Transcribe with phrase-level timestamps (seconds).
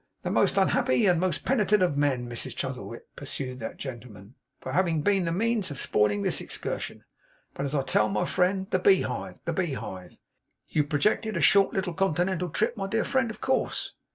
[0.23, 5.03] 'The most unhappy and most penitent of men, Mrs Chuzzlewit,' pursued that gentleman, 'for having
[5.03, 7.03] been the means of spoiling this excursion;
[7.53, 10.17] but as I tell my friend, the beehive, the beehive.
[10.67, 13.93] You projected a short little continental trip, my dear friend, of course?